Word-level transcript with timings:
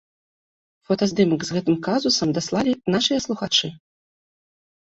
Фотаздымак 0.89 1.41
з 1.47 1.55
гэтым 1.57 1.75
казусам 1.87 2.29
даслалі 2.39 2.71
нашыя 2.97 3.19
слухачы. 3.27 3.67